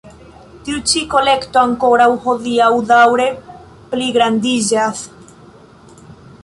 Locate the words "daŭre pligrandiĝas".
2.93-5.05